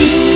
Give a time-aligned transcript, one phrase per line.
[0.00, 0.29] You.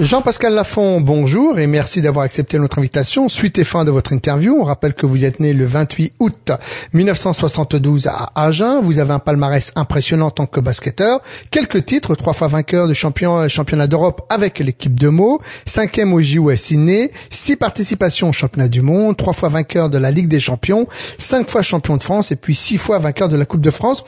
[0.00, 3.28] Jean-Pascal Lafont, bonjour et merci d'avoir accepté notre invitation.
[3.28, 6.52] Suite et fin de votre interview, on rappelle que vous êtes né le 28 août
[6.94, 8.80] 1972 à Agen.
[8.80, 11.20] Vous avez un palmarès impressionnant en tant que basketteur.
[11.50, 16.22] Quelques titres, trois fois vainqueur de champion, championnat d'Europe avec l'équipe de Meaux, cinquième au
[16.22, 20.40] JO Sydney, six participations au championnat du monde, trois fois vainqueur de la Ligue des
[20.40, 20.86] champions,
[21.18, 24.04] cinq fois champion de France et puis six fois vainqueur de la Coupe de France.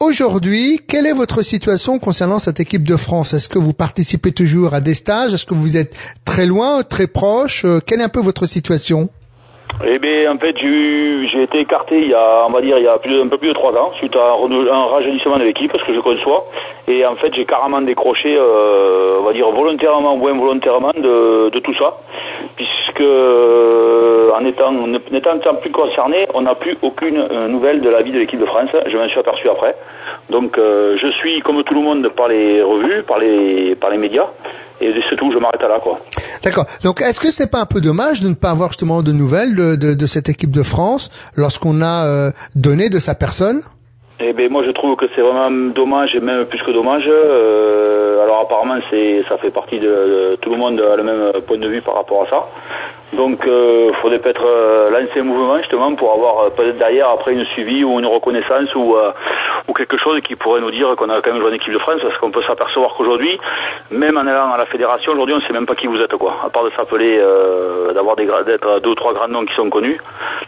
[0.00, 3.32] Aujourd'hui, quelle est votre situation concernant cette équipe de France?
[3.32, 5.35] Est-ce que vous participez toujours à des stages?
[5.36, 7.64] Est-ce que vous êtes très loin, très proche?
[7.64, 9.10] Euh, Quelle est un peu votre situation?
[9.84, 12.88] Eh bien, en fait, j'ai été écarté il y a, on va dire, il y
[12.88, 15.84] a plus, un peu plus de trois ans, suite à un, rajeunissement de l'équipe, parce
[15.84, 16.46] que je conçois.
[16.88, 21.74] Et en fait, j'ai carrément décroché, euh, on va dire, volontairement ou involontairement de, tout
[21.74, 21.98] ça,
[22.56, 24.72] puisque en étant,
[25.10, 28.46] n'étant plus concerné, on n'a plus aucune euh, nouvelle de la vie de l'équipe de
[28.46, 28.70] France.
[28.86, 29.74] Je m'en suis aperçu après.
[30.30, 34.28] Donc, je suis, comme tout le monde, par les revues, par les, par les médias
[34.80, 35.98] et c'est tout, je m'arrête à là, quoi.
[36.42, 36.66] D'accord.
[36.84, 39.54] Donc, est-ce que c'est pas un peu dommage de ne pas avoir justement de nouvelles
[39.54, 43.62] de, de, cette équipe de France lorsqu'on a euh, donné de sa personne?
[44.18, 47.04] Eh bien, moi, je trouve que c'est vraiment dommage, et même plus que dommage.
[47.06, 51.58] Euh, alors, apparemment, c'est, ça fait partie de, tout le monde a le même point
[51.58, 52.46] de vue par rapport à ça.
[53.14, 57.34] Donc, il euh, faudrait peut-être euh, lancer un mouvement justement pour avoir peut-être derrière après
[57.34, 58.96] une suivi ou une reconnaissance ou, ou
[59.76, 62.00] quelque chose qui pourrait nous dire qu'on a quand même joué en équipe de France,
[62.02, 63.38] parce qu'on peut s'apercevoir qu'aujourd'hui,
[63.90, 66.14] même en allant à la fédération, aujourd'hui, on ne sait même pas qui vous êtes,
[66.16, 66.34] quoi.
[66.44, 67.22] À part de s'appeler,
[67.94, 70.00] d'avoir des d'être deux ou trois grands noms qui sont connus.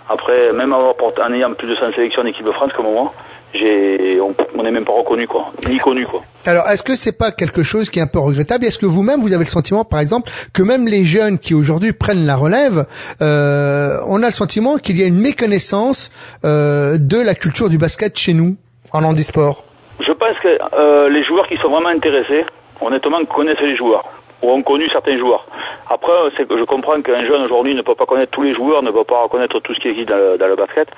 [0.08, 0.94] Après, même en
[1.32, 3.12] ayant plus de 100 sélections en équipe de France comme moi
[3.54, 6.22] j'ai, on n'est même pas reconnu quoi, ni connu quoi.
[6.44, 8.64] Alors, est-ce que c'est pas quelque chose qui est un peu regrettable?
[8.64, 11.92] Est-ce que vous-même vous avez le sentiment, par exemple, que même les jeunes qui aujourd'hui
[11.92, 12.86] prennent la relève,
[13.20, 16.10] euh, on a le sentiment qu'il y a une méconnaissance
[16.44, 18.56] euh, de la culture du basket chez nous?
[18.92, 19.62] En handisport
[20.00, 22.44] Je pense que euh, les joueurs qui sont vraiment intéressés,
[22.81, 24.04] honnêtement, connaissent les joueurs
[24.41, 25.44] ou ont connu certains joueurs.
[25.91, 29.03] Après, je comprends qu'un jeune aujourd'hui ne peut pas connaître tous les joueurs, ne peut
[29.03, 30.88] pas connaître tout ce qui existe dans le basket.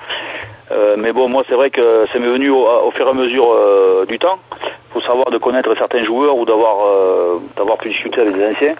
[0.71, 3.51] Euh, mais bon, moi c'est vrai que ça m'est venu au, fur et à mesure
[3.51, 4.37] euh, du temps.
[4.61, 6.75] Il faut savoir de connaître certains joueurs ou d'avoir
[7.57, 8.75] d'avoir pu discuter avec des anciens.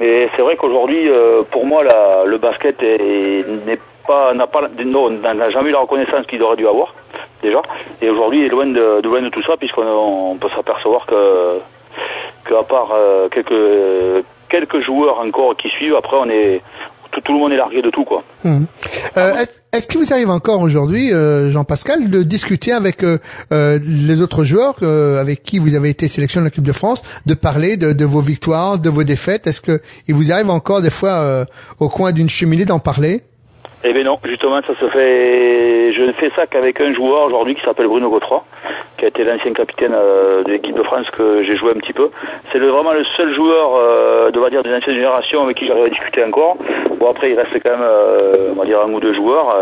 [0.00, 1.10] Mais c'est vrai qu'aujourd'hui,
[1.50, 1.82] pour moi,
[2.24, 6.94] le basket n'est pas n'a pas n'a jamais eu la reconnaissance qu'il aurait dû avoir
[7.42, 7.62] déjà.
[8.02, 11.58] Et aujourd'hui, il est loin de, loin de tout ça puisqu'on peut s'apercevoir que
[12.46, 12.94] qu'à part
[13.30, 16.62] quelques quelques joueurs encore qui suivent, après on est
[17.10, 18.22] tout, le monde est largué de tout quoi.
[18.44, 18.64] Mmh.
[19.16, 19.32] Euh,
[19.72, 23.18] est-ce qu'il vous arrive encore aujourd'hui, euh, Jean-Pascal, de discuter avec euh,
[23.50, 27.76] les autres joueurs avec qui vous avez été sélectionné en équipe de France, de parler
[27.76, 29.46] de, vos victoires, de vos défaites?
[29.46, 31.44] Est-ce que il vous arrive encore des fois
[31.78, 33.22] au coin d'une cheminée d'en parler?
[33.84, 35.92] Eh bien non, justement, ça se fait.
[35.92, 38.42] Je ne fais ça qu'avec un joueur aujourd'hui qui s'appelle Bruno Gautreau,
[38.98, 41.92] qui a été l'ancien capitaine euh, de l'équipe de France que j'ai joué un petit
[41.92, 42.10] peu.
[42.52, 45.84] C'est vraiment le seul joueur, euh, de, va dire, des anciennes générations avec qui j'arrive
[45.84, 46.56] à discuter encore.
[46.98, 49.54] Bon après, il reste quand même, euh, on va dire, un ou deux joueurs.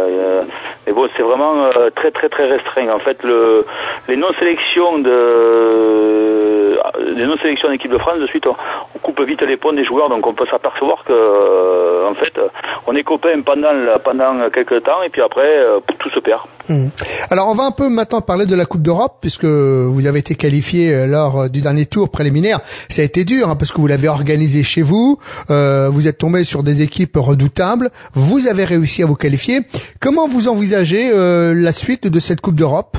[0.87, 2.89] mais bon, c'est vraiment très très très restreint.
[2.89, 3.67] En fait, le,
[4.09, 6.79] les non-sélections de
[7.15, 8.55] les non-sélections d'équipe de France, de suite, on,
[9.03, 12.41] coupe vite les ponts des joueurs, donc on peut s'apercevoir que, en fait,
[12.87, 13.73] on est copains pendant
[14.03, 15.65] pendant quelques temps et puis après
[15.99, 16.41] tout se perd.
[16.69, 16.89] Mmh.
[17.31, 20.37] Alors on va un peu maintenant parler de la Coupe d'Europe puisque vous avez été
[20.37, 22.61] qualifié euh, lors euh, du dernier tour préliminaire.
[22.89, 25.19] Ça a été dur hein, parce que vous l'avez organisé chez vous.
[25.49, 27.91] vous êtes tombé sur des équipes redoutables.
[28.13, 29.63] Vous avez réussi à vous qualifier.
[30.01, 32.99] Comment vous envisagez la suite de cette Coupe d'Europe?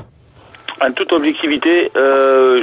[0.82, 1.92] En toute objectivité,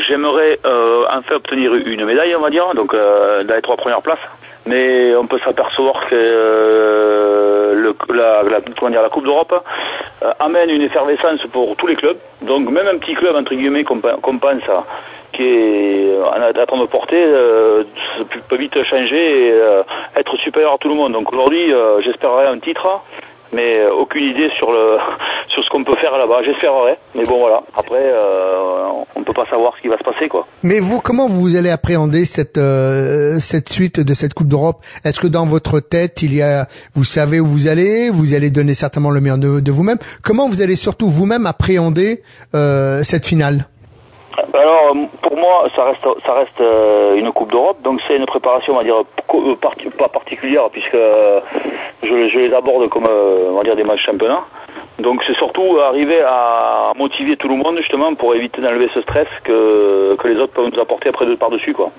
[0.06, 4.26] j'aimerais enfin obtenir une médaille, on va dire, donc dans les trois premières places
[4.66, 9.54] mais on peut s'apercevoir que euh, le, la, la, la Coupe d'Europe
[10.22, 12.19] euh, amène une effervescence pour tous les clubs.
[12.42, 14.62] Donc même un petit club entre guillemets qu'on pense
[15.32, 17.82] qui est à train de porter euh,
[18.48, 19.54] peut vite changer et
[20.16, 21.12] être supérieur à tout le monde.
[21.12, 23.00] Donc aujourd'hui, j'espérerais un titre
[23.54, 24.99] mais euh, aucune idée sur le
[25.49, 26.43] sur ce qu'on peut faire là-bas.
[26.43, 27.62] J'espérerais, mais bon voilà.
[27.76, 28.88] Après, euh,
[29.25, 30.47] on peut pas savoir ce qui va se passer quoi.
[30.62, 34.85] Mais vous, comment vous allez appréhender cette euh, cette suite de cette Coupe d'Europe?
[35.05, 38.50] Est-ce que dans votre tête il y a, vous savez où vous allez, vous allez
[38.50, 39.99] donner certainement le meilleur de, de vous-même?
[40.23, 42.23] Comment vous allez surtout vous-même appréhender
[42.53, 43.67] cette finale?
[44.53, 46.62] Alors pour moi ça reste ça reste
[47.17, 49.05] une coupe d'Europe donc c'est une préparation on va dire
[49.99, 50.97] pas particulière puisque
[52.03, 54.41] je, les aborde comme euh, on va dire des matchs championnat.
[54.99, 59.26] Donc c'est surtout arriver à motiver tout le monde justement pour éviter d'enlever ce stress
[59.43, 61.91] que, que les autres peuvent nous apporter après de par-dessus quoi.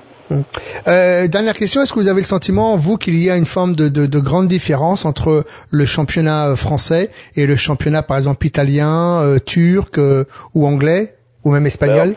[0.87, 3.75] Euh, dernière question, est-ce que vous avez le sentiment, vous, qu'il y a une forme
[3.75, 8.45] de, de, de, grande différence entre le championnat euh, français et le championnat, par exemple,
[8.45, 11.13] italien, euh, turc euh, ou anglais,
[11.43, 12.15] ou même espagnol?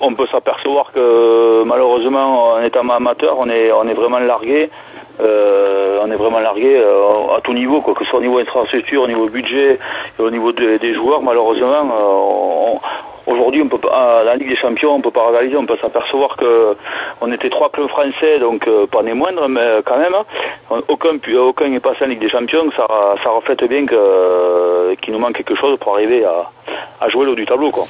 [0.00, 4.70] On peut s'apercevoir que malheureusement, en étant amateur, on est, on est vraiment largué.
[5.20, 8.38] Euh, on est vraiment largué euh, à tout niveau, quoi, que ce soit au niveau
[8.38, 9.78] infrastructure, au niveau budget,
[10.18, 11.22] et au niveau des joueurs.
[11.22, 12.80] Malheureusement, on,
[13.28, 16.34] Aujourd'hui, on peut pas, la Ligue des Champions, on peut pas réaliser, on peut s'apercevoir
[16.38, 16.74] que
[17.20, 20.80] on était trois clubs français, donc euh, pas des moindres, mais quand même, hein.
[20.88, 22.70] aucun aucun n'est passé en Ligue des Champions.
[22.74, 22.86] Ça,
[23.30, 27.44] reflète bien que euh, qu'il nous manque quelque chose pour arriver à, jouer l'eau du
[27.44, 27.84] tableau, quoi.